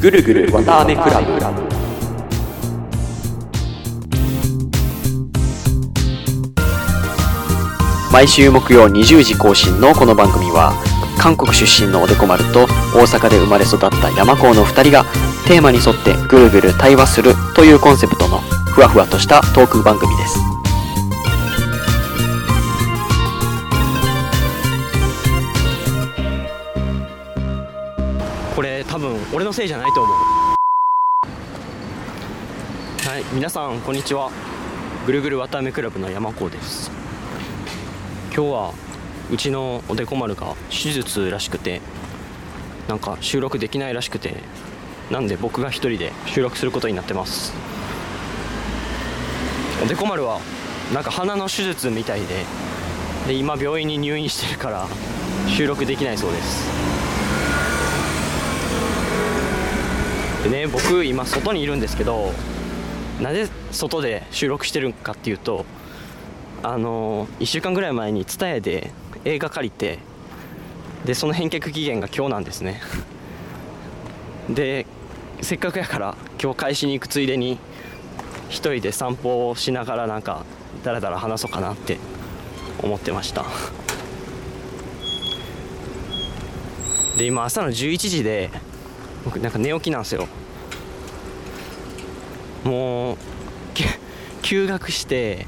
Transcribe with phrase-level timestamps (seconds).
[0.00, 1.28] ぐるぐるわたあめクラブ。
[8.12, 10.72] 毎週木曜20時更新のこの番組は
[11.18, 12.64] 韓国出身のおでこ丸と
[12.94, 15.04] 大阪で生まれ育った山高の2人が
[15.48, 20.57] テーマに沿ってぐるぐる対話するというコンセプトのふわふわとしたトーク番組です
[29.58, 30.16] せいじゃないと思う。
[33.08, 34.30] はい皆さんこんにちは。
[35.04, 36.92] ぐるぐるわたあめクラブの山高です。
[38.32, 38.72] 今日は
[39.32, 41.80] うちのおでこ丸が手術らしくて
[42.86, 44.36] なんか収録できないらしくて
[45.10, 47.52] なんで僕が一人で収録することになってます。
[49.82, 50.38] おでこ丸は
[50.94, 52.44] なんか鼻の手術みたいで
[53.26, 54.86] で今病院に入院してるから
[55.48, 56.97] 収録できないそうです。
[60.44, 62.32] でね僕今外にいるんですけど
[63.20, 65.66] なぜ外で収録してるかっていうと
[66.62, 68.90] あの1週間ぐらい前に TSUTAYA で
[69.24, 69.98] 映画借りて
[71.04, 72.80] でその返却期限が今日なんですね。
[74.48, 74.86] で
[75.40, 77.58] せっかくやから今日返しに行くついでに
[78.48, 80.44] 一人で散歩をしながらなんか
[80.82, 81.98] だらだら話そうかなって
[82.82, 83.44] 思ってました。
[87.16, 88.50] で今朝の11時で
[89.28, 90.26] 僕なんか寝起きなんですよ。
[92.64, 93.16] もう
[94.40, 95.46] 休学して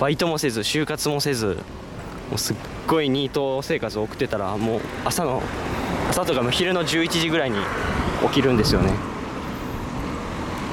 [0.00, 1.58] バイトもせず就活もせず
[2.30, 5.42] もうすっごいニート生活を送ってたらもう朝の
[6.08, 7.58] 朝とかも昼の11時ぐらいに
[8.22, 8.94] 起きるんですよね。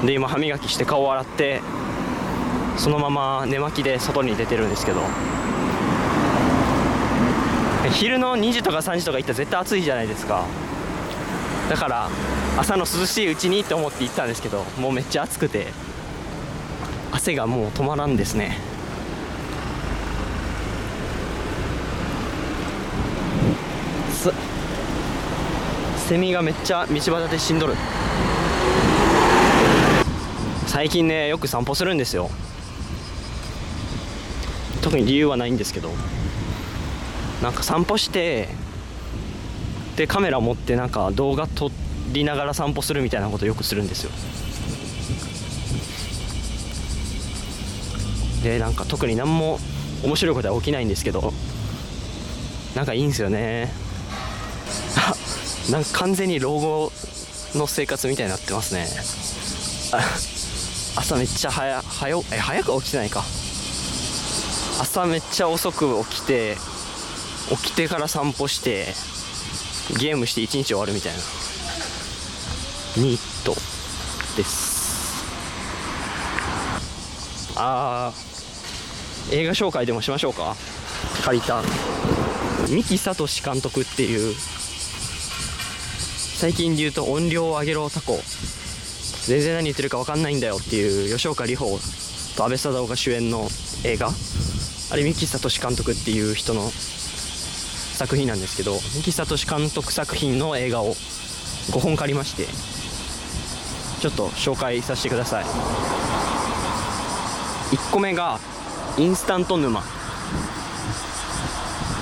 [0.06, 1.62] で今歯磨きして顔を洗って
[2.78, 5.02] そのまま寝巻きで外に出てるんですけど。
[7.92, 10.46] 昼の2時とか3時とか行ったら絶対暑いじゃないですか。
[11.70, 12.10] だから
[12.58, 15.68] 朝の涼しいうちにって思って行ったんですけどもうめっちゃ暑くて
[17.12, 18.58] 汗がもう止まらんですね。
[26.08, 27.76] セミがめっちゃ道端で死んどる。
[30.66, 32.30] 最近ねよく散歩するんですよ。
[34.82, 35.92] 特に理由はないんですけど
[37.44, 38.50] なんか散歩して
[39.96, 44.12] でカメラ持ってなんか動画撮ってりながら散歩するみたいなことよくするんですよ。
[48.44, 49.60] でなんか特に何も
[50.04, 51.34] 面白いことは起きないんですけど
[52.76, 53.72] なんかいいんですよね。
[54.96, 55.16] あ
[55.72, 56.92] なんか完全に老後
[57.56, 58.88] の生活みたいになってますね。
[60.96, 63.24] 朝めっちゃ早早え早く起きてないか。
[64.80, 66.56] 朝めっちゃ遅く起きて
[67.50, 68.94] 起きてから散歩して
[69.98, 71.20] ゲームして一日終わるみたいな。
[72.98, 73.54] ニット。
[74.36, 75.24] です。
[77.56, 79.36] あー。
[79.36, 80.56] 映画紹介でもしましょうか？
[81.24, 81.62] 借りた。
[82.68, 84.36] 三木聡監督っていう。
[86.40, 88.20] 最近で言うと音量を上げろタコ。
[89.28, 91.78] 全然何言ってるか分かんないんだよっていう吉岡里帆
[92.36, 93.48] と阿部サダヲが主演の
[93.84, 94.10] 映画。
[94.90, 102.48] あれ三木聡監督っていう人の作品なんですけど三木聡監督作品の映画を5本借りまして
[104.08, 105.44] ちょっと紹介させてください。
[107.76, 108.40] 1個目が
[108.98, 109.84] インスタント沼。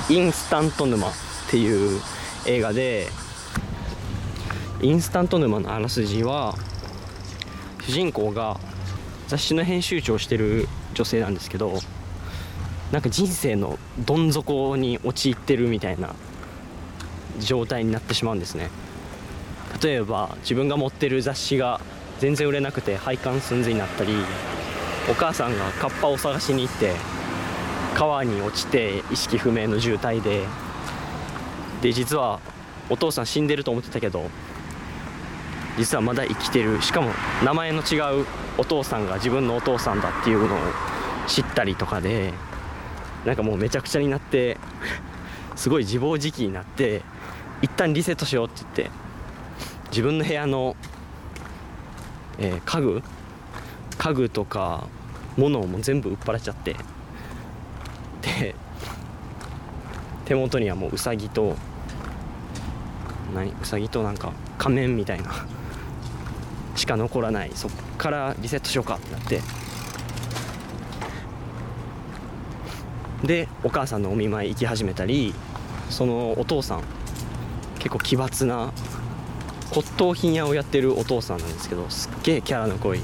[0.09, 1.11] インスタント沼っ
[1.49, 1.99] ていう
[2.45, 3.07] 映画で
[4.81, 6.53] インスタント沼のあらすじは
[7.81, 8.59] 主人公が
[9.27, 11.79] 雑誌の編集長をしてる女性なんですけど
[12.91, 16.13] なんか人生のどん底に陥ってるみたいな
[17.39, 18.69] 状態になってしまうんですね。
[19.83, 21.81] 例えば自分が持ってる雑誌が
[22.19, 24.13] 全然売れなくて廃刊寸前になったり
[25.09, 26.93] お母さんがカッパを探しに行って
[27.93, 30.43] 川に落ちて意識不明の重体で
[31.81, 32.39] で実は
[32.89, 34.29] お父さん死んでると思ってたけど
[35.77, 36.81] 実はまだ生きてる。
[36.81, 37.11] しかも
[37.43, 38.25] 名前の違う
[38.57, 40.59] お父さんが自分のお父さんだっていうのを
[41.27, 42.33] 知ったりとかで
[43.25, 44.57] なんかもうめちゃくちゃになって
[45.55, 47.01] すごい自暴自棄になって
[47.61, 48.91] 一旦リセットしようって言って
[49.89, 50.75] 自分の部屋の、
[52.39, 53.03] えー家具？
[53.97, 54.87] 家具とか
[55.37, 56.75] 物をも全部売っ払っちゃって。
[58.21, 58.55] で
[60.25, 61.55] 手元にはもうウサギと
[63.33, 63.51] 何？
[63.51, 65.31] ウサギとなんか仮面みたいな。
[66.75, 67.51] しか残らない。
[67.55, 69.41] そっからリセットしようかってなって。
[73.23, 75.33] でお母さんのお見舞い行き始めたり
[75.89, 76.83] そのお父さん
[77.79, 78.71] 結構奇抜な
[79.75, 83.01] 骨董品屋をやってるお父さんなんですけどすっげえキャラの濃い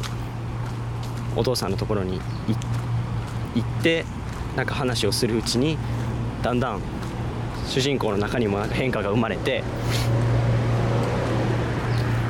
[1.36, 2.22] お父さんのところに
[3.56, 4.06] 行って
[4.56, 5.78] なんか話をするうちに
[6.42, 6.82] だんだん
[7.68, 9.66] 主人公の中にもなんか変化が生まれて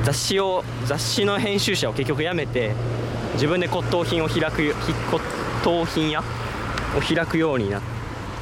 [0.02, 2.72] 雑誌を雑誌の編集者を結局辞めて
[3.34, 4.74] 自分で骨董品を開く
[5.08, 5.24] 骨
[5.62, 7.82] 董品屋を開くようになっ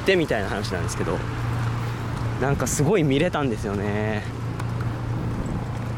[0.07, 1.19] てみたいな話なんですけど
[2.41, 4.40] なんかすごい見れたんですよね。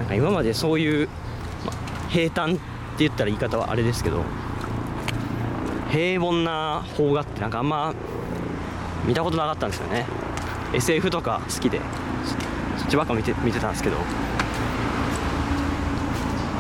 [0.04, 1.10] なんか今までそういう、
[1.66, 1.72] ま、
[2.10, 2.62] 平坦って
[3.00, 4.24] 言ったら言い方はあれですけど
[5.92, 7.94] 平凡な邦画ってなんかあんま
[9.06, 10.06] 見たことなかったんですよね。
[10.74, 11.80] SF とか好きで。
[12.78, 13.98] そっちばっか見て見てたんですけど。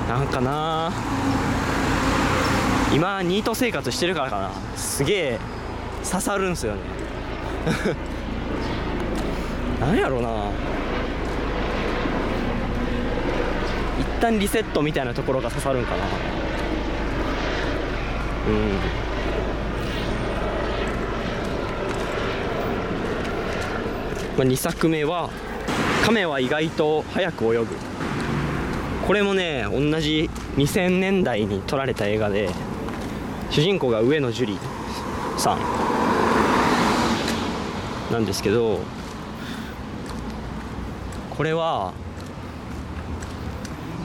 [0.07, 0.91] なんかな。
[2.93, 4.51] 今ニート生活してるからかな。
[4.77, 5.39] すげえ
[6.07, 6.81] 刺さるんすよね。
[9.81, 10.29] 何やろうな
[13.99, 16.05] 一旦リセットみたいなところが刺さるんかな。
[18.47, 18.73] うん。
[24.37, 25.29] まあ、2作目は
[26.05, 27.67] 「亀は意外と早く泳ぐ」
[29.05, 32.49] これもね同じ2000年代に撮られた映画で
[33.51, 34.57] 主人公が上野樹里
[35.37, 35.59] さん
[38.11, 38.79] なんですけど
[41.29, 41.93] これは「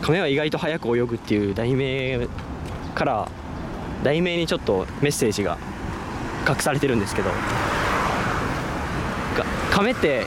[0.09, 2.27] 亀は意外と早く泳ぐ」っていう題名
[2.95, 3.29] から
[4.03, 5.59] 題名にちょっとメッセージが
[6.49, 7.31] 隠されてるんですけど
[9.71, 10.27] 亀って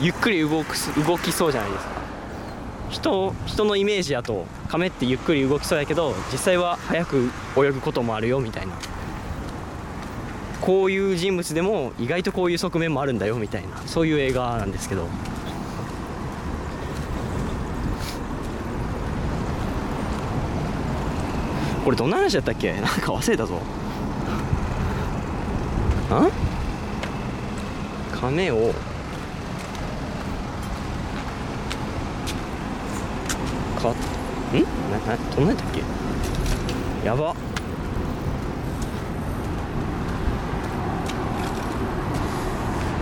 [0.00, 0.74] ゆっくり動く
[1.06, 1.94] 動きそうじゃないですか。
[2.90, 8.72] 人人のイメージだと亀ってゆっくり動きそうやけど実際は速く泳ぐこともあるよみたいな。
[10.60, 15.06] こういう人物でも意外とこういう側面もあるんだよみたいなそういう映画なんですけど。
[21.84, 22.72] これどんな話だったっけ？
[22.72, 23.56] なんか忘れたぞ。
[23.56, 23.60] ん
[28.18, 28.72] 亀を。
[33.82, 33.94] かん？
[34.90, 35.82] ななどんなんだっけ？
[37.06, 37.34] やば。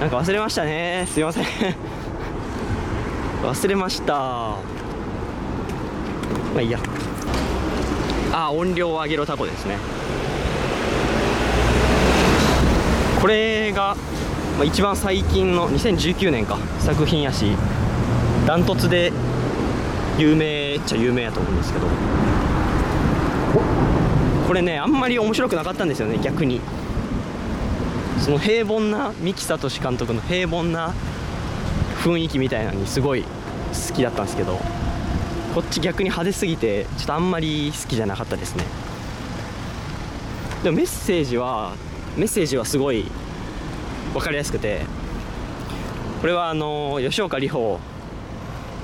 [0.00, 1.06] なんか忘れましたね。
[1.08, 1.44] すいません。
[3.44, 4.14] 忘れました。
[4.14, 4.58] ま
[6.56, 6.80] あいいや。
[8.32, 9.76] あ音量を上げろタコですね。
[13.20, 13.94] これが、
[14.56, 17.52] まあ、一番最近の2019年か作品やし
[18.46, 19.12] ダントツで
[20.18, 21.86] 有名っちゃ有名やと思うんですけど。
[24.48, 26.60] これねあんまり面白くなかったんですよね逆に。
[28.18, 30.92] その平凡な三木聡監督の平凡な
[32.02, 33.28] 雰囲気みたいなのにすごい好
[33.94, 34.58] きだったんですけど。
[35.54, 38.64] こっち逆に派手すぎてちょっとあんまり好きじゃなかったですね。
[40.62, 41.74] でもメッセージは
[42.16, 43.04] メッセージはすごい
[44.12, 44.82] 分かりやすくて
[46.20, 47.80] これはあの吉岡里帆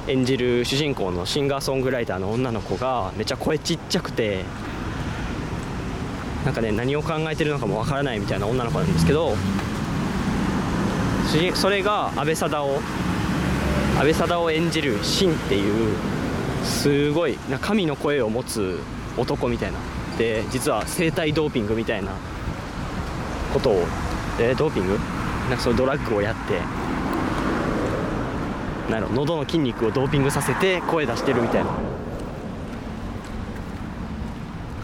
[0.08, 4.44] 演じる主人公のシンガーソングライターの女の子がめっちゃ声ちっちゃくて
[6.44, 9.34] なんかね何を考えてるのかもわからないみたいな女の子なんですけど
[11.54, 12.80] それが阿部サダヲ
[14.00, 15.94] 阿部サダヲ演じるシンっていう
[16.64, 18.78] すごいな神の声を持つ
[19.16, 19.78] 男みたいな。
[20.16, 22.12] で実は生体ドーピングみたいな
[23.52, 23.85] ことを。
[24.40, 24.99] えドーピング？
[25.49, 26.61] なんかそういうドラッグをやって。
[28.90, 31.71] なんやろ喉の筋肉をドーピングさせて声出してるみたいな。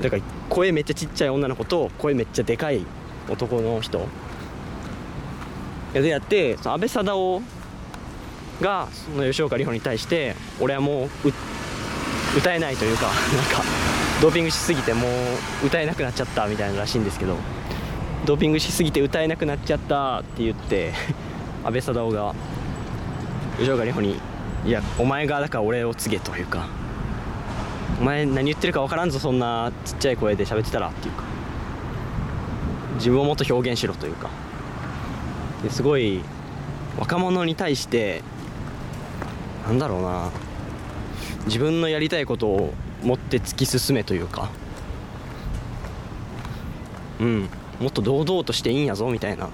[0.03, 2.85] だから声めっちゃちっちゃい女の子と声めっちゃでかい
[3.31, 4.07] 男の人。
[5.93, 7.43] でやってその安倍貞夫
[8.61, 11.09] がその吉岡里帆に対して俺はもう
[12.37, 13.63] 歌えないというかなんか
[14.21, 15.07] ドーピングしすぎても
[15.63, 17.37] う歌えなくなっちゃったみたいならしいんですけど
[18.27, 20.93] ドーピングしすぎて歌えなくなっちゃったって言って
[21.65, 22.35] 安倍貞夫が
[23.59, 24.19] 吉岡里帆に
[24.67, 26.69] 「いやお前がだから俺を告げ」というか
[28.01, 31.23] 「お前何言ってるか分からんぞそんなちっちゃい声で喋ってたら」っていうか
[32.97, 34.31] 自分をもっと表現しろというか。
[35.71, 36.21] すごい
[36.99, 38.23] 若者に対して
[39.67, 40.31] なんだろうな
[41.47, 44.51] 自分のやりたいことを持って突き進めというか。
[47.21, 47.49] うん。
[47.81, 49.49] もっと堂々としていいんやぞみたいな。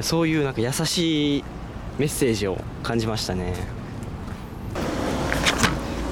[0.00, 1.44] そういうなんか優しい
[1.98, 3.54] メッセージを感じましたね。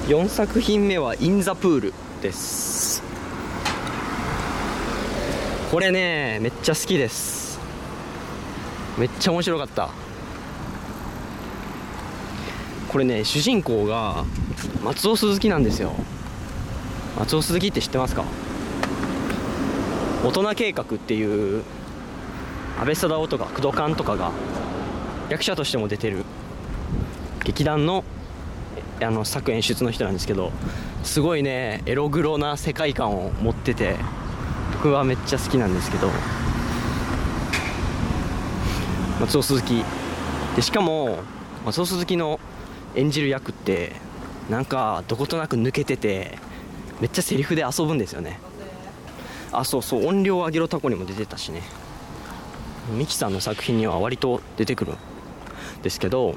[0.08, 3.02] 4作品目は「イン・ザ・プール」です。
[5.70, 7.58] これねめっちゃ好きです。
[8.98, 10.03] めっちゃ面白かった。
[12.94, 14.24] これね主人公が
[14.84, 15.94] 松尾鈴木なんですよ。
[17.18, 18.22] 松尾鈴木って知ってますか？
[20.24, 21.64] 大人計画っていう
[22.78, 24.30] 安倍貞夫とか工藤勘とかが
[25.28, 26.24] 役者としても出てる
[27.42, 28.04] 劇団の
[29.02, 30.52] あの作演出の人なんですけど
[31.02, 33.96] すごいねエログロな世界観を持ってて
[34.74, 36.10] 僕はめっちゃ好きなんですけど
[39.18, 39.84] 松尾鈴木。
[40.54, 41.18] でしかも
[41.66, 42.38] 松尾鈴木の
[42.94, 43.92] 演じる役って
[44.50, 46.38] なんかどことなく抜けてて
[47.00, 48.38] めっちゃセリフで遊ぶんですよね。
[49.52, 51.62] あそうそう音量上げろタコにも出てたしね。
[52.96, 54.96] ミキさんの作品には割と出てくるん
[55.82, 56.36] ですけど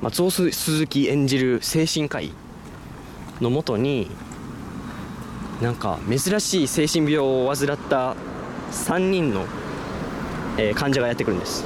[0.00, 2.32] 松尾鈴木演じる精神科医
[3.40, 4.08] のもとに
[5.60, 8.14] なんか珍しい精神病を患った
[8.70, 9.44] 3人の、
[10.56, 11.64] えー患者がやってくるんです。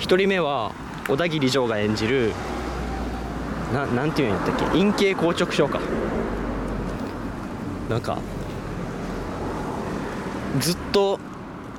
[0.00, 0.72] 1人目は
[1.08, 2.32] 小田切丈が演じる
[3.72, 4.64] ななんていうんやったっけ？
[4.78, 5.80] 陰茎硬直症か。
[7.88, 8.18] なんか
[10.60, 11.18] ずっと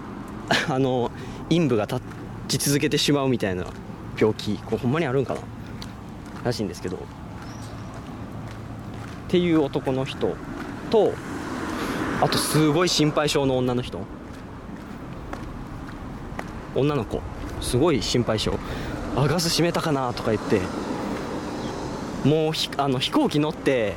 [0.70, 1.12] あの
[1.50, 2.01] 陰部が立
[2.48, 3.65] ち続けてしまうみたいな
[4.20, 5.39] 病気これほんまにあるんかな？
[6.46, 6.98] らしいんですけど。
[6.98, 7.00] っ
[9.30, 10.36] ていう男の人
[10.92, 11.13] と
[12.22, 14.00] あとすごい心配性の女の人。
[16.75, 17.22] 女の子。
[17.62, 18.51] すごい心配性。
[19.15, 20.62] あガス閉めたかなとか言って
[22.27, 23.96] もうひあの飛行機乗って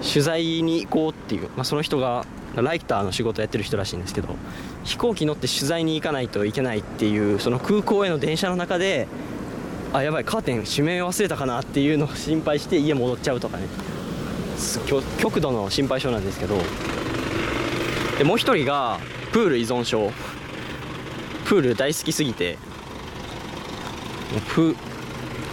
[0.00, 2.24] 取材に行こうっていう、まあ、その人が
[2.56, 4.36] ライターの仕事やってる人らしいんですけど
[4.84, 9.06] 飛行機乗って取材に行かないといけないっていうその空港への電車の中で
[9.92, 13.64] あやばいカーテン閉め忘れたかなっていうのを心配して家戻っちゃうとかね。
[15.18, 16.58] 極度の心配性なんですけど
[18.18, 19.00] でもう一人が
[19.32, 20.12] プール依存症。
[21.46, 22.58] プール大好きすぎて
[24.48, 24.76] プ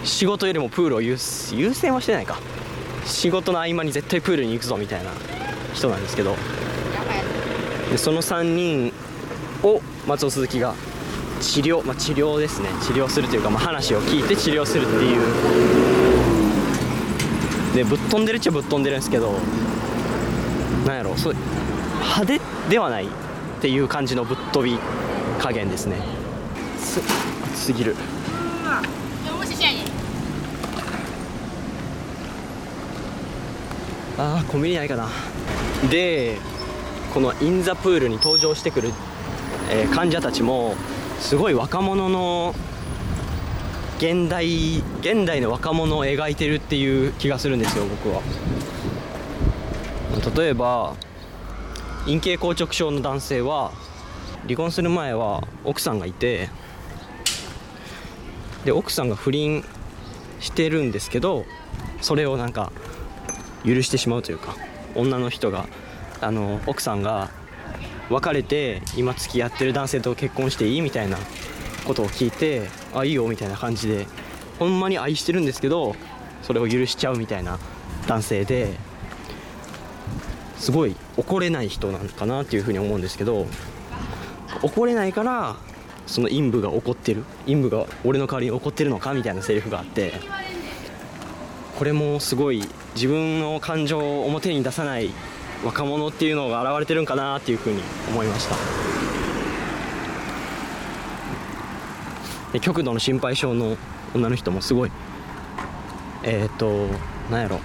[0.04, 2.38] 仕事よりもプールを優先はしてないか。
[3.04, 5.10] 仕事の合間に絶対プールに行くぞみたいな
[5.74, 6.36] 人なんですけど。
[7.90, 8.92] でその3人
[9.62, 10.74] を松尾鈴木が
[11.40, 12.68] 治療、まあ、治療ですね。
[12.82, 15.20] 治療するというか、まあ、話を聞いて治療するっていう。
[17.74, 19.32] でぶっ飛んでるっちゃぶっ飛んでるんですけど
[20.86, 21.34] なんやろそう
[22.00, 23.08] 派手ではないっ
[23.60, 24.78] ていう感じのぶっ飛び
[25.38, 25.96] 加減ですね。
[26.78, 27.00] す
[27.54, 27.94] すぎる。
[28.70, 29.82] 我是谢你。
[34.18, 35.08] あーコンビニないかな
[35.90, 36.36] で
[37.14, 38.92] このインザプールに登場してくる、
[39.70, 40.74] えー患者たちも
[41.20, 42.54] すごい若者の
[43.98, 48.22] 現代現代の若者を描いてるっていう気がするんですよ僕は
[50.36, 50.94] 例えば
[52.04, 53.72] 陰茎硬直症の男性は
[54.44, 56.50] 離婚する前は奥さんがいて
[58.68, 59.64] で奥さんが不倫
[60.40, 61.46] してるんですけど
[62.02, 62.70] それをなんか
[63.64, 64.56] 許してしまうというか
[64.94, 65.66] 女の人が
[66.20, 67.30] あの奥さんが
[68.10, 71.16] 別れて今付き合ってる男性と結婚していいみたいな
[71.86, 74.06] ことを聞いてあいいよみたいな感じで
[74.58, 75.96] ほんまに愛してるんですけど
[76.42, 77.58] それを許しちゃうみたいな
[78.06, 78.76] 男性で
[80.58, 83.46] すごい怒れない人なのかなっていうふうに思うんですけど
[84.60, 85.56] 怒れないから
[86.08, 87.24] その陰部が怒ってる？
[87.46, 90.14] 陰部が俺の代わりに怒ってるのかみたいなセリフがあって。
[91.78, 95.10] これもすごい自分の感情を表に出さない
[95.64, 98.56] 若者っていうのが現れてるんかなっていうふうに思いました。
[102.52, 103.76] で極度の心配性の
[104.12, 104.90] 女の人もすごい。
[106.24, 106.88] えっ、と
[107.30, 107.60] なんやろ。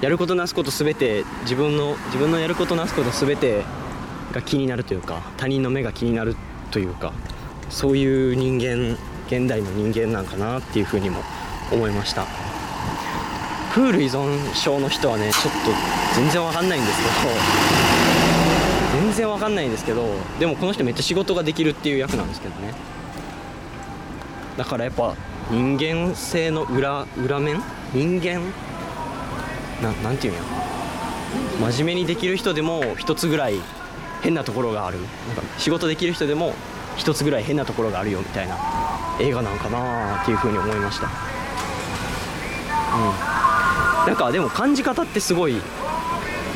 [0.00, 3.62] やることなすこと全て自分の自分のやることなすこと全て
[4.32, 6.34] が気になるというか他人の目が気になる
[6.72, 7.12] というか。
[7.70, 8.98] そういう人間
[9.28, 11.22] 現代の人間なんかなっていうふうにも
[11.72, 12.26] 思いました。
[13.72, 15.70] プール依存症の人はねちょっと
[16.16, 17.10] 全然わかんないんですけど
[19.00, 20.04] 全然わかんないんですけど
[20.40, 22.74] でもこの人めっちゃ仕事ができるっていう役なんですけどね。
[24.56, 25.14] だからやっぱ
[25.50, 27.62] 人間性の裏裏面？
[27.94, 28.40] 人間？
[29.80, 30.42] ななんていうんや？
[31.70, 33.60] 真面目にできる人でも一つぐらい
[34.22, 34.98] 変なところがある。
[34.98, 36.54] なんか仕事できる人でも
[36.96, 38.56] 一つぐらい変なところがあるよみたいな
[39.20, 41.06] 映画なんかなっていうふうに思いました。
[41.06, 41.10] う
[44.04, 44.06] ん。
[44.06, 45.60] なんかでも感じ方ってすごい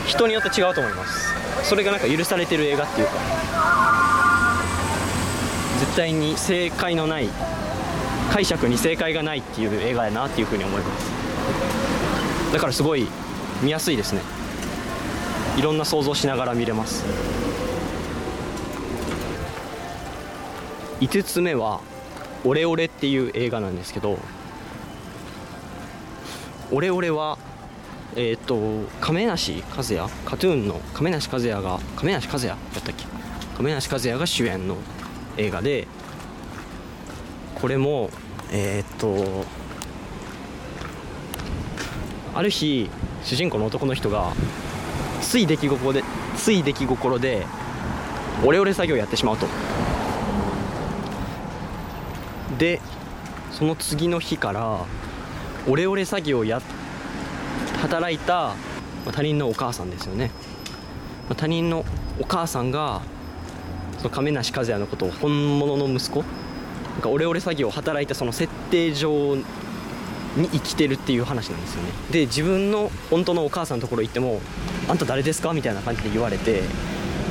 [0.06, 1.34] 人によって違うと思います。
[1.62, 3.12] それがなんか許されてる映画っていうか。
[5.80, 7.28] 絶対に正解のない
[8.32, 12.52] 解釈に正解がないっていう映画やなっていうふうに思います。
[12.52, 13.06] だからすごい
[13.62, 14.20] 見やすいですね。
[15.56, 17.04] いろんな想像しながら見れます。
[21.00, 21.80] 5つ目は
[22.44, 24.18] 「オレオレ」っていう映画なんですけど
[26.70, 27.38] オレオレは
[28.16, 33.04] えっ、と亀梨和也カトゥーンの亀梨和也が亀梨和也やったっけ？
[33.56, 34.76] 亀梨和也が主演の
[35.36, 35.88] 映画で
[37.60, 38.10] これも
[38.52, 39.44] えっ、と
[42.34, 42.88] ある日
[43.24, 44.32] 主人公の男の人が
[45.20, 46.04] つい出来心で
[46.36, 47.46] つい出来心で
[48.44, 49.46] オレオレ作業をやってしまうと。
[52.58, 52.80] で
[53.52, 54.84] その次の日から
[55.66, 56.60] オレオレ作業をや
[57.80, 58.54] 働いた
[59.12, 60.30] 他人のお母さんですよね
[61.36, 61.84] 他人の
[62.20, 63.02] お母さんが
[63.98, 66.22] その亀梨和也のことを本物の息子
[66.92, 69.42] なんかオレオレ作業を働いたその設定上に
[70.52, 74.40] 生きてるっていう話なんですよねで自分の本当のお母さんのところ行っても
[74.88, 76.62] 「あんた誰ですか?」みたいな感じで言われて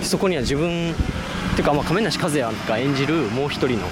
[0.01, 0.93] そこには自分っ
[1.55, 3.87] ていうかまあ亀梨和也が演じるもう一人の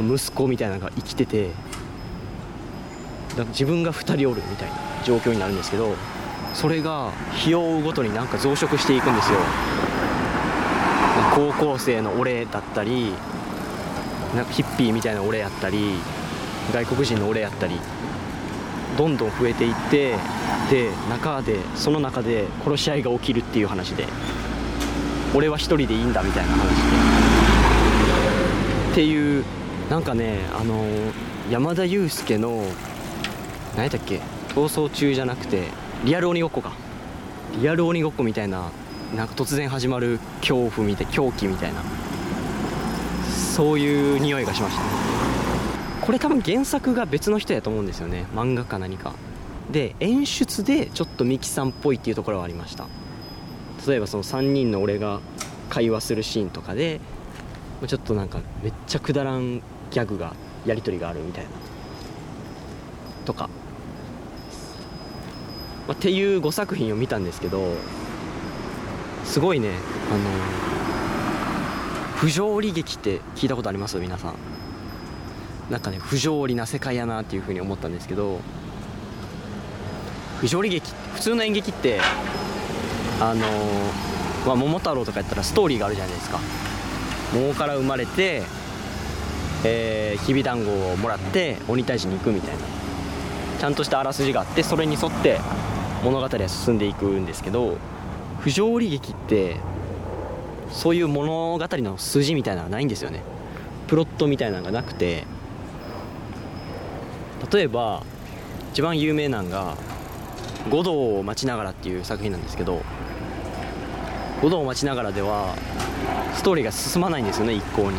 [0.00, 1.48] 息子みたいなのが生きてて
[3.30, 5.94] だから自分が2人おるみたいな状況になるんですけど
[6.54, 9.38] それが日を追うごとになんか増殖していくんですよ。
[11.34, 13.14] 高校生の俺だったり
[14.36, 15.94] なんかヒッピーみたいな俺やったり
[16.72, 17.80] 外国人の俺やったり
[18.98, 20.16] どんどん増えていって
[20.70, 24.06] で中でその中で殺し合いが起きるっていう話で
[25.34, 27.32] 俺は一人でいいんだみたいな話で。
[28.92, 29.44] っていう
[29.92, 30.86] なんかねあの
[31.50, 32.64] 山田裕介の
[33.74, 34.22] 何やったっけ？
[34.54, 35.64] 逃走中じゃなくて
[36.06, 36.72] リアル鬼ごっこか。
[37.60, 38.70] リアル鬼ごっこみたいな
[39.14, 41.82] なんか突然始まる恐怖みたい狂気みたいな。
[43.54, 44.82] そういう匂いがしました。
[44.82, 44.88] ね
[46.00, 48.24] これ多分原作が別の人やと思うんですよね。
[48.34, 49.12] 漫画か何か。
[49.70, 52.86] で演出でちょっとミキさんっぽいっていうところはありました。
[53.86, 55.20] 例えばその3人の俺が
[55.68, 56.98] 会話するシーンとかで
[57.86, 59.60] ちょっとなんかめっちゃくだらん
[59.92, 60.34] ギャグが
[60.66, 61.50] やり取りがあるみたいな。
[63.24, 63.48] とか、
[65.86, 67.74] まあ、っていう5作品を見たんですけど
[69.24, 69.70] すごいね
[70.10, 70.20] あの
[72.16, 73.98] 不条理劇って聞いたことあります？
[73.98, 74.34] 皆さん。
[75.70, 78.40] なんかね不条理な世界やなっていうふうに思ったんですけど
[80.40, 82.00] 不条理劇普通の演劇って
[83.20, 83.46] あの
[84.44, 86.40] まあ、桃太郎とかやったらストーリーがあるじゃないですか。
[87.32, 88.42] 桃から生まれて、
[89.64, 92.60] えー、きびだんごをもらって鬼退治に行くみたいな。
[93.60, 95.38] ちゃんとしたあらすじがあってそれに沿って
[96.02, 97.78] 物語は進んでいくんですけど
[98.40, 99.56] 不条理劇って
[100.72, 103.22] そういう物語の筋みたいなのがないんですよね。
[103.86, 105.24] プロットみたいなのがなくて。
[107.52, 108.02] 例えば
[108.72, 109.76] 一番有名なのが
[110.70, 112.82] 「五道を待ちながら」っていう作品なんですけど
[114.40, 115.54] 五道を待ちながらでは
[116.34, 117.98] ストーリーが進まないんですよね一向に。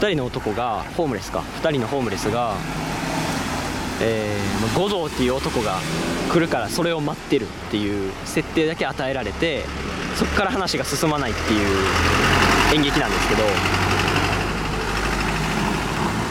[0.00, 1.40] 2人の男がホームレスか。
[1.62, 2.54] 2人のホームレスが、
[4.00, 5.78] えー、五道っていう男が
[6.32, 9.62] 来るからそれを待ってるっていう設定だけ与えられて
[10.16, 13.42] そこから話が進まないっていう演劇なんですけど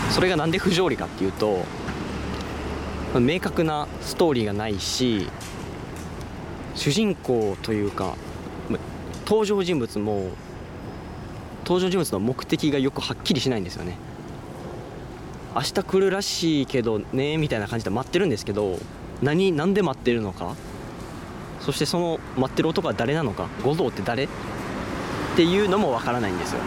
[0.09, 1.63] それがなんで不条理かっていうと
[3.19, 5.27] 明確なストーリーがないし
[6.73, 8.15] 主人公というか
[9.27, 10.31] 登場人物も
[11.69, 13.95] 登場人物の目的がよくはっきりしないんですよね。
[15.53, 18.79] 明日来るらしいけどねみたいな感じで待ってるんですけど
[19.21, 20.55] 何何で待ってるのか？
[21.59, 23.49] そしてその待ってる男は誰なのか？
[23.63, 24.23] 五道って誰？
[24.23, 24.27] っ
[25.35, 26.61] ていうのもわからないんですよ。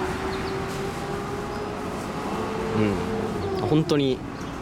[3.60, 3.66] うん。
[3.66, 4.18] 本当に。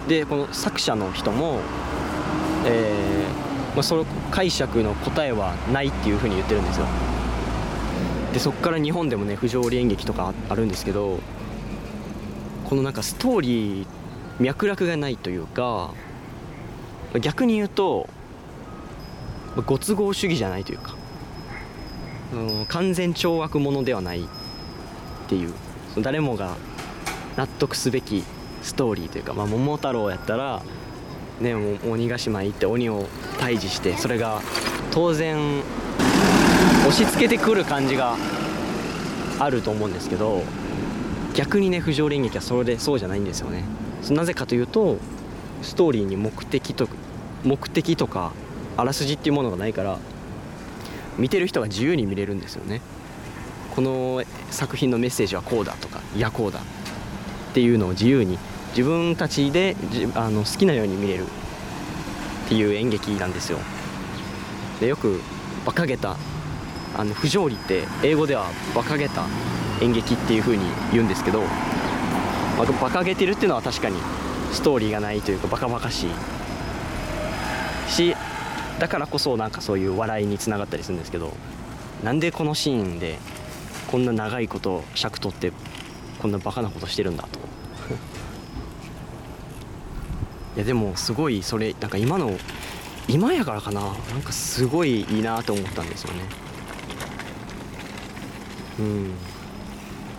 [0.08, 1.60] でこの作者の人も
[2.64, 6.86] えーまあ、その解釈の答えはないっていうふうに言ってるんですよ。
[8.32, 11.18] でそこから日本でもね不条理演劇とかあるんですけど
[12.64, 13.86] このなんかストーリー
[14.38, 15.92] 脈絡がないというか
[17.20, 18.08] 逆に言うと
[19.66, 20.94] ご都合主義じゃないというか、
[22.32, 24.24] うん、完全懲悪者ではないっ
[25.28, 25.52] ていう
[25.98, 26.56] 誰もが
[27.36, 28.24] 納得すべき
[28.62, 30.62] ストーリーというか、まあ、桃太郎やったら
[31.40, 31.54] ね、
[31.88, 33.06] 鬼ヶ島行って鬼を
[33.38, 34.42] 退治してそれが
[34.90, 35.62] 当然
[36.90, 38.16] 押し付けてくる感じが
[39.38, 40.42] あると思うんですけど
[41.34, 43.64] 逆にね不条理演劇はそれでそうじゃないんですよね。
[44.10, 44.98] なぜかというと
[45.62, 46.88] ストーリーに目的と
[47.44, 48.32] 目的とか
[48.76, 49.98] あらすじっていうものがないから
[51.16, 52.80] 見てる人が自由に見れるんですよね。
[53.76, 56.62] この作品のメッセージはこうだとかいやこうだっ
[57.54, 58.36] ていうのを自由に
[58.70, 59.76] 自分たちで
[60.16, 61.26] あの好きなように見れる
[62.46, 63.60] っていう演劇なんですよ。
[64.80, 65.20] でよく
[65.64, 66.16] 馬鹿げた
[67.00, 69.24] あの不条理って英語では馬鹿げた
[69.80, 71.46] 演劇っていう風に言うんですけど、ま
[72.58, 73.96] あ、馬鹿げてるっていうのは確かに
[74.52, 76.10] ストーリーがないというかバカバカしい。
[77.90, 78.14] し
[78.78, 81.32] だからこそなんかそういう笑いにつながったりするんですけど
[82.04, 83.16] なんでこのシーンで
[83.90, 85.54] こんな長いこと尺取って
[86.20, 87.38] こんなバカなことしてるんだと。
[90.56, 92.36] いやでもすごいそれなんか今の
[93.08, 93.80] 今やからかな。
[93.80, 96.49] なんかすごいいいなと思ったんですよね。
[98.80, 99.14] うん。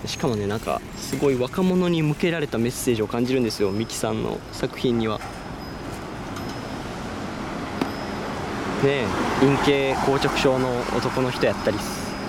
[0.06, 5.20] しかもねなんかすごい若者に向けられたメッセージを感じるんですよミキさんの作品には。
[8.84, 9.06] ね
[9.42, 11.78] 陰茎硬直症の男の人やったり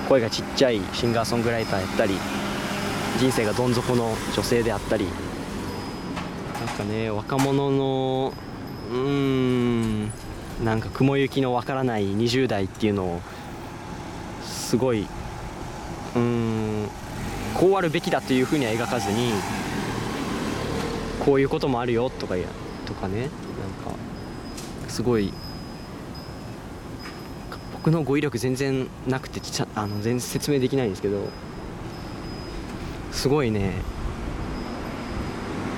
[0.07, 2.18] 声がちっちゃいシンガーソングライターやったり
[3.18, 5.07] 人生がどん底の女性であったり。
[6.64, 8.33] なんかね若者の
[8.90, 10.12] うーん
[10.62, 13.21] なんか雲行きのわからない20代っていうのを
[14.45, 15.09] すごい
[16.16, 16.88] うん。
[17.55, 19.33] こうあるべきだというふうには描かずに
[21.20, 22.46] こういうこともあるよとかや
[22.87, 23.20] とかね。
[23.20, 23.33] なんか
[24.88, 25.33] すごい
[27.75, 31.29] 僕の語彙力全然なくてちゃあの全然説明できないんですけど
[33.11, 33.72] すごいね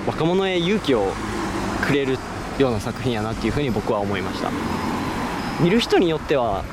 [0.07, 1.13] 若者へ勇気を
[1.87, 2.19] くれる
[2.59, 4.51] ような作品やなっていうふうに僕は思いました。
[5.61, 6.65] 見る人によっては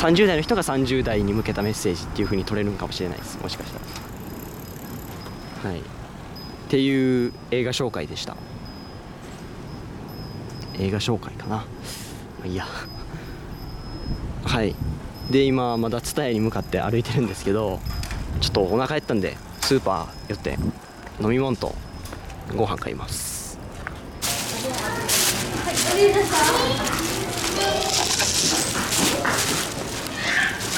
[0.00, 3.38] 30代の人が30代に向けたメッセージっていうふうに取れるんかもしれないです。
[3.38, 3.78] もしかした
[5.68, 5.70] ら。
[5.72, 5.80] はい。
[5.80, 5.82] っ
[6.70, 8.34] ていう映画紹介でした。
[10.78, 11.56] 映画紹介かな。
[11.56, 11.64] ま
[12.44, 12.66] あいいや。
[14.46, 14.74] はい。
[15.30, 17.78] で今まだ蔦屋に向かって歩いてるんですけど
[18.40, 20.58] ちょっとお腹減ったんでスーパー寄って
[21.20, 21.74] 飲み物と
[22.56, 23.60] ご飯買います。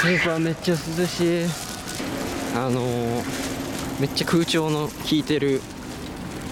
[0.02, 1.46] スーパーめっちゃ涼しい。
[2.56, 3.22] あのー
[4.00, 5.60] めっちゃ空調の効いてる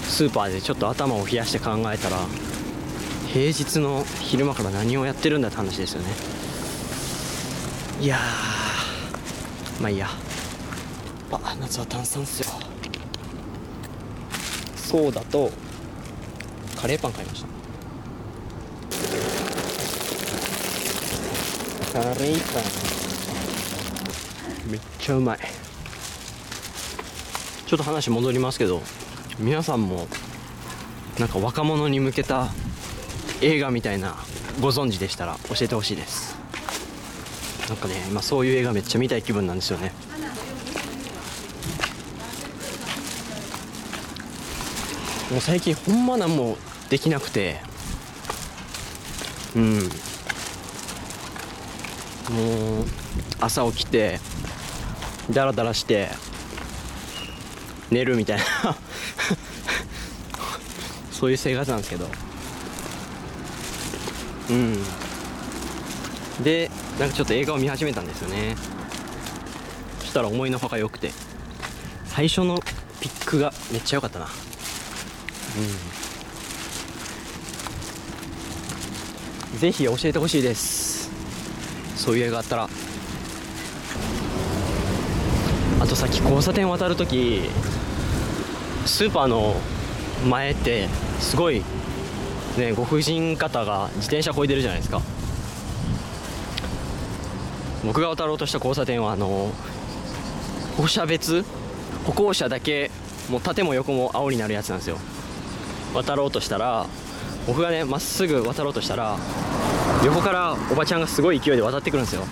[0.05, 2.19] スーパーでちょっと頭を冷やして考えたら
[3.33, 6.11] 平日の昼間から何をやってるんだって話ですよね。
[8.01, 8.19] いや
[9.81, 10.07] まあいいや。
[11.33, 12.47] あ夏は炭酸っすよ。
[14.77, 15.51] ソーダと
[16.81, 17.45] カレーパン買いまし
[21.93, 21.99] た。
[21.99, 22.61] カレーパ
[22.97, 23.00] ン。
[25.01, 25.39] ちゃうまい。
[27.67, 28.83] ちょっと話戻りますけど
[29.39, 30.09] 皆さんも
[31.19, 32.49] なんか若者に向けた
[33.41, 34.17] 映画みたいな
[34.61, 36.37] ご存知でしたら教えてほしいです。
[37.69, 39.93] なんかね今そういう映画めっちゃ見たい気分なんですよね。
[45.31, 46.59] もう最近ほんまなんも
[46.89, 47.61] できなくて
[49.55, 49.79] うん。
[52.31, 52.85] もう
[53.41, 54.19] 朝起きて
[55.31, 56.09] ダラダラして
[57.91, 58.45] 寝るみたいな。
[61.13, 62.09] そういう生活なんですけど。
[64.51, 64.83] うん。
[66.43, 68.57] でなんかちょっと映画を見始めたんですよね。
[70.01, 71.13] そしたら思いのほか良くて。
[72.07, 72.61] 最初の
[73.01, 74.27] ピックがめっちゃ良かったな。
[79.53, 79.59] うん。
[79.59, 81.11] ぜひ教えてほしいです。
[81.97, 82.69] そういう映画あったら
[85.80, 87.41] あとさっき交差点渡るとき
[88.87, 89.57] スーパーの
[90.29, 90.87] 前って
[91.19, 91.65] すごい
[92.57, 95.03] ねご婦人方が自転車こいでるじゃないですか。
[97.85, 99.51] 僕が渡ろうとした交差点はあの
[100.77, 101.45] 歩車別？
[102.05, 102.93] 歩行者だけ
[103.29, 104.97] もう縦も横も青になるやつなんですよ。
[105.93, 106.87] 渡ろうとしたら
[107.49, 109.17] 僕がねまっすぐ渡ろうとしたら
[110.05, 112.23] 横からおばちゃんがすごい勢いで渡ってくるんですよ。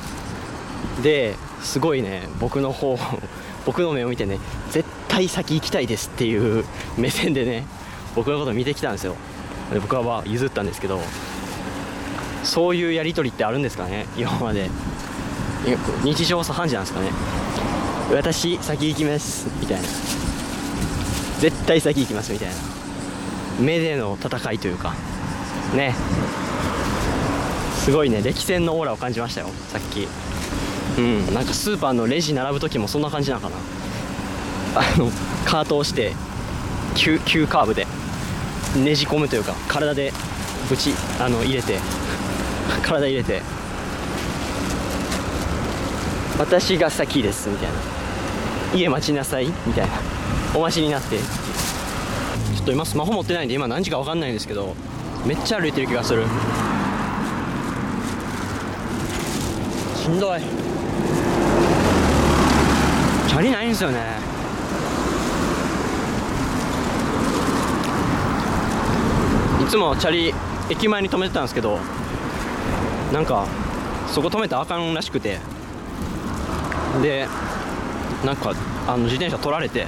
[1.02, 2.96] ですごいね僕の方
[3.66, 4.38] 僕の目を見てね
[4.70, 6.64] 絶対先行きたいですっていう
[6.96, 7.66] 目線でね
[8.14, 9.14] 僕のこと見てきたんですよ。
[9.72, 11.00] で僕はまあ譲ったんですけど
[12.42, 14.70] そういうやり取りってあるんですかね今まで。
[16.04, 17.10] 日常茶飯事なんですかね。
[18.14, 19.88] 私先行きますみたいな。
[21.40, 22.54] 絶対先行きますみたいな。
[23.60, 24.94] 目での戦いというか
[25.74, 25.94] ね。
[27.84, 30.06] すごいね歴戦のオーラを感じましたよさっき。
[30.98, 31.34] うん。
[31.34, 33.56] なんかスーパーのレジ並ぶ時もそんな感じなのかな。
[34.74, 35.10] あの
[35.46, 36.12] カートをして
[36.94, 37.86] 急急カーブで
[38.76, 40.12] ねじ込むというか体で
[40.68, 41.78] ぶちあの入れて
[42.84, 43.40] 体入れて
[46.38, 47.74] 私が先ですみたいな
[48.74, 49.92] 家待ちなさいみたいな。
[50.54, 51.16] お待ちになって。
[51.18, 54.74] ちょっと今スマホ持ってないんで今何時か分かんないんですけど
[55.24, 56.24] めっちゃ歩いてる気がする。
[59.96, 60.67] しんどい。
[63.38, 64.18] チャリないんですよね。
[69.62, 70.34] いつもチャリ
[70.68, 71.78] 駅前に止めてたんですけど
[73.12, 73.46] なんか
[74.08, 75.38] そこ止めたらあかんらしくて。
[77.00, 77.28] で
[78.24, 78.54] なんか
[78.88, 79.86] あの自転車取られて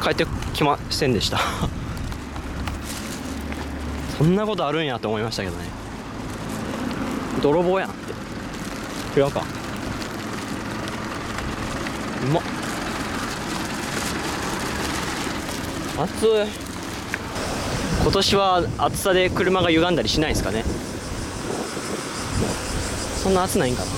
[0.00, 1.40] 帰ってきませんでした。
[4.16, 5.64] そんなことあるんやと思いましたけどね。
[7.42, 7.92] 泥棒やんっ
[9.12, 9.18] て。
[9.18, 9.55] 違うか。
[12.26, 12.42] うまっ。
[15.98, 16.26] 暑い。
[18.02, 20.64] 今年は暑さで車が歪んだりしないんですかね。
[23.22, 23.90] そんな暑ないんかな。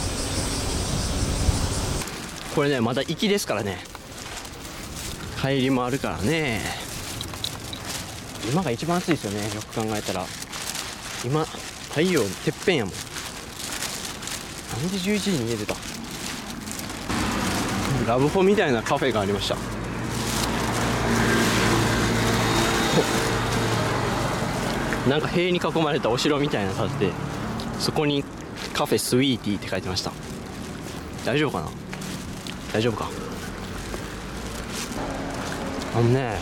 [2.55, 3.79] これねまだ行きですからね。
[5.41, 6.61] 帰りもあるからね。
[8.51, 10.27] 今が一番暑いですよねよく考えたら。
[11.25, 12.95] 今太陽てっぺんやもん。
[12.95, 15.75] なんで11時に家出た？
[18.09, 19.57] ラブホみたいなカフェがありました。
[25.11, 27.13] なんか塀に囲まれたお城みたいな建てて
[27.79, 28.25] そこに
[28.73, 30.13] カフェスイーティーって書いてました。
[31.27, 31.69] 大丈夫かな？
[32.73, 33.11] 大丈夫か？
[35.95, 36.39] あのね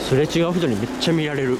[0.00, 1.58] すれ違う人にめっちゃ見られる。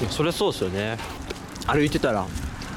[0.00, 0.96] いやそれそうですよね。
[1.66, 2.26] 歩いてたら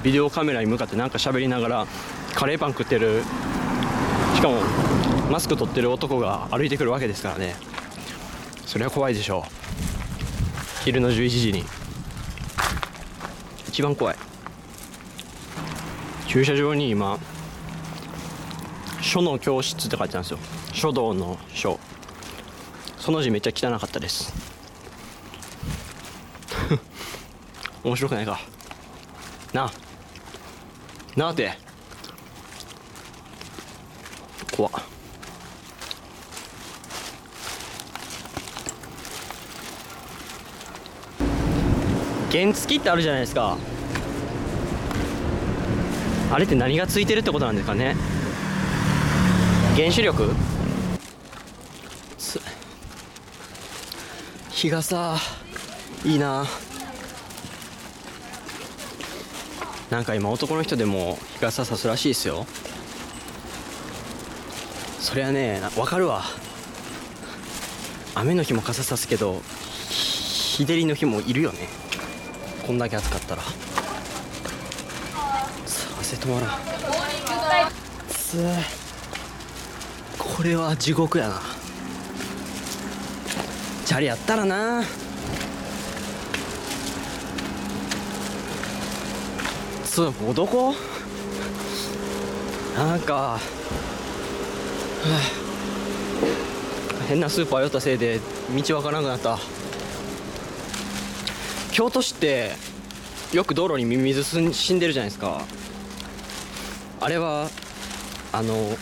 [0.03, 1.87] ビデオカメラに向かってなんか喋りながら
[2.33, 3.23] カレーパン食ってる
[4.35, 4.61] しかも
[5.29, 7.55] マスク取ってる男が歩いてくるわけですからね。
[8.65, 10.83] それは怖いでしょう。
[10.83, 11.63] 昼の11時に。
[13.67, 14.15] 一番怖い。
[16.27, 17.19] 駐車場に今
[19.01, 20.39] 書の教室って書いてあるんですよ。
[20.71, 21.79] 書道の書。
[22.97, 24.33] その字めっちゃ汚かったです。
[27.83, 28.39] 面白くないか。
[29.53, 29.88] なあ。
[31.19, 31.51] なて。
[34.55, 34.71] 怖っ。
[42.31, 43.57] 原付ってあるじゃないですか。
[46.31, 47.97] あれって何がついてるってことなんですかね。
[49.75, 50.33] 原子力？
[52.17, 52.39] つ。
[54.51, 55.17] 日傘
[56.05, 56.45] いいな。
[59.89, 62.45] なんか今男の人でも日傘さすらしいですよ。
[64.99, 66.23] そりゃねわかるわ。
[68.13, 69.41] 雨の日も傘さすけど
[69.89, 71.67] 日照りの日もいるよね。
[72.67, 73.41] こんだけ暑かったら。
[75.99, 76.49] 汗止まらん。
[78.09, 78.37] つい
[80.17, 81.41] これは地獄やな。
[83.85, 84.83] チャリやったらな。
[89.99, 90.73] つうもうどこ
[92.73, 93.37] なんか、
[97.09, 98.21] 変なスーパー寄ったせいで
[98.65, 99.37] 道わからなくなった。
[101.73, 102.51] 京都市って
[103.33, 105.41] よく道路にミミズ死んでるじゃないですか。
[107.01, 107.49] あれは
[108.31, 108.77] あの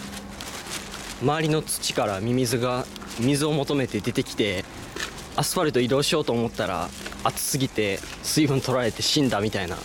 [1.24, 2.86] 周りの土からミミズが
[3.20, 4.64] 水を求めて出てきて
[5.36, 6.90] アスファルト移動しようと思ったら
[7.24, 9.78] 暑すぎて水分取られて死んだみたいな。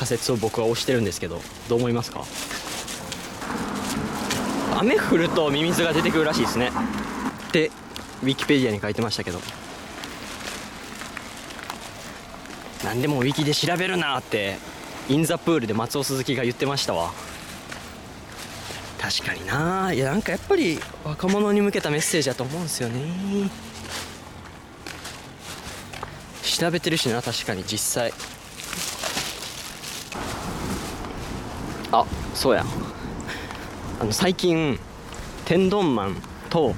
[0.00, 2.24] 仮説を僕は推してるんですけどどう思いますか？
[4.78, 6.70] 雨降るとミミズが出てくるらしいですね。
[7.48, 7.70] って
[8.22, 9.42] ウィキペディアに書いてましたけど。
[12.82, 14.56] 何でもウィキで調べるなって
[15.10, 17.12] インザプールで松尾鈴木が言ってましたわ。
[18.98, 19.92] 確かにな。
[19.92, 23.50] いやなんかやっぱり若者に向けたメッセージだと思うんですよね。
[26.42, 27.64] 調べてるしな確かに。
[27.64, 28.14] 実際。
[31.92, 32.64] あそうや。
[34.00, 34.78] あの最近
[35.44, 36.16] 天丼マン
[36.48, 36.74] と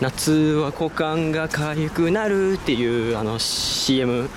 [0.00, 4.28] 夏は股間が痒くなるっていうあの CM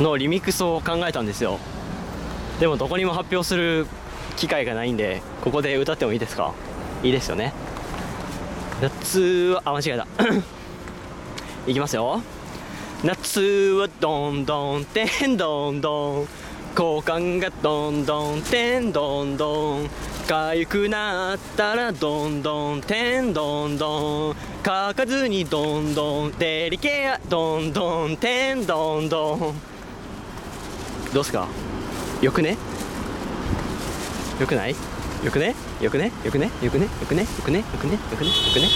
[0.00, 1.58] のリミックスを考えたんですよ。
[2.60, 3.86] でもどこにも発表する
[4.36, 6.54] 機会がないんでここで歌ってもいいですか？
[7.02, 7.52] いいですよね。
[8.80, 10.06] 夏はあ間違えた。
[11.70, 12.22] いきますよ。
[13.04, 16.28] 夏はどんどんてんどんどん。
[16.78, 18.42] 交換がどんどん。
[18.42, 19.88] てんどんどん
[20.28, 22.82] かゆくなったらどんどん。
[22.82, 28.18] てんどんどんかかずにどんどんデリケアどんどん。
[28.18, 29.08] てんどん。
[29.08, 29.54] どん。
[31.14, 31.48] どうすか？
[32.20, 32.58] よくね？
[34.38, 34.76] よくない？
[35.24, 35.54] よくね？
[35.80, 36.12] よくね？
[36.22, 36.50] よくね？
[36.62, 36.84] よくね？
[37.00, 37.22] よくね？
[37.22, 37.56] よくね？
[37.56, 37.60] よくね？
[37.62, 37.92] よくね？
[37.94, 37.98] よ
[38.52, 38.68] くね？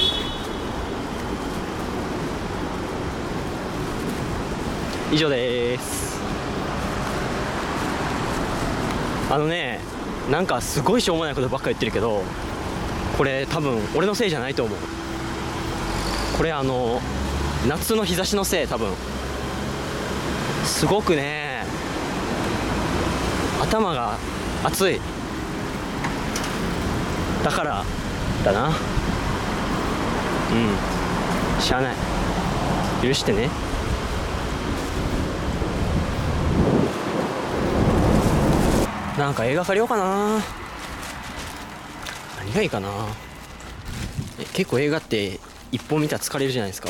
[5.12, 6.09] 以上です。
[9.30, 9.80] あのね
[10.30, 12.22] なんかすごいしょうもないことばっか言ってるけど
[13.16, 14.78] これ多分俺のせいじゃないと思う。
[16.36, 17.00] これあの
[17.68, 18.92] 夏の日差しのせい多分。
[20.64, 21.64] すごくね
[23.60, 24.16] 頭が
[24.64, 25.00] 熱い。
[27.44, 27.84] だから
[28.44, 28.68] だな。
[28.68, 28.70] う
[31.58, 31.62] ん。
[31.62, 31.94] しゃあない。
[33.02, 33.48] 許してね。
[39.20, 40.40] なんか映画借りようかな。
[42.38, 42.88] 何がいいかな。
[44.54, 45.38] 結構映画って
[45.70, 46.88] 一本見たら疲れるじゃないですか。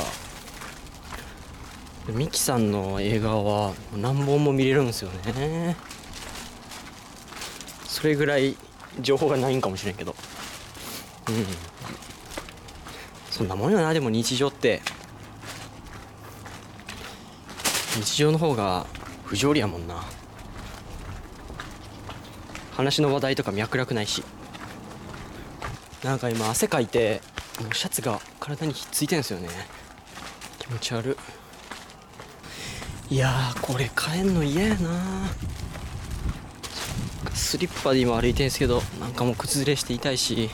[2.07, 5.75] ミキさんの映画は何本も見れるんですよね。
[7.89, 8.57] それぐらい
[9.01, 10.15] 情報がないんかもしれんけど。
[11.31, 11.47] うん。
[13.33, 13.93] そんなもんよな。
[13.93, 14.83] でも日常って。
[17.97, 18.87] 日常の方が
[19.25, 20.05] 不条理やもんな。
[22.81, 24.25] 話の話題とか脈絡ないし。
[26.03, 27.21] なんか今汗かいて
[27.61, 29.49] もうシャツが体にひっついてんですよね。
[30.59, 31.19] 気持ち悪。
[33.11, 34.91] いやーこれ帰んの嫌やな。
[37.35, 40.49] スリッパで今歩いてんすけどなんかもう靴ずれして痛いし。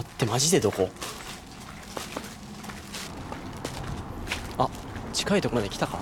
[0.00, 0.88] ってマジでどこ？
[4.56, 4.66] あ
[5.12, 5.98] 近いとこまで来たか？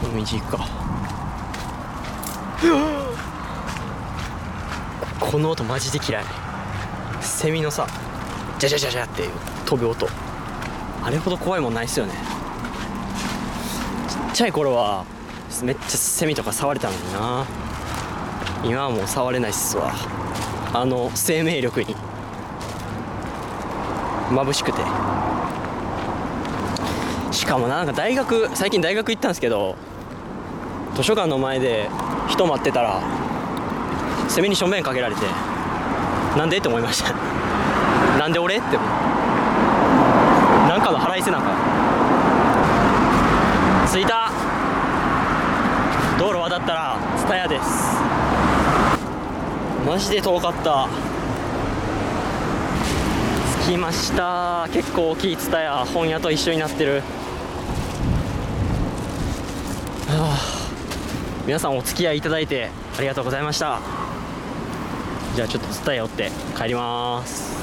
[0.00, 0.66] この道行くか。
[5.20, 6.24] この音マジで嫌い。
[7.20, 7.86] セミのさ
[8.58, 9.28] ジャジャジャジャって
[9.66, 10.08] 飛ぶ音。
[11.02, 12.14] あれほど怖いもんないっすよね。
[14.08, 15.04] ちっちゃい頃は
[15.62, 17.44] めっちゃセミとか触れたのにな。
[18.62, 19.92] 今はもう触れないっすわ。
[20.72, 21.96] あの生命力に。
[24.30, 24.78] 眩しくて。
[27.32, 29.76] しかもなんか大学最近大学行ったんですけど
[30.94, 31.88] 図書館の前で
[32.28, 33.00] 人待ってたら
[34.28, 35.22] セミに正面かけられて
[36.36, 37.14] なんでって思いました。
[38.18, 38.76] なんで俺って
[40.68, 41.48] なんかの腹いせなんか
[43.90, 44.30] 着いた。
[46.18, 48.09] 道路渡ったら蔦屋です。
[49.90, 50.88] マジで遠かった。
[53.64, 54.68] 着きました。
[54.72, 55.84] 結構大きい蔦屋。
[55.84, 57.02] 本屋と一緒になってる。
[60.06, 60.38] はあ。
[61.44, 63.80] 皆さんお付き合いいただいてありがとうございました。
[65.34, 67.59] じゃあちょっと蔦屋寄って帰ります。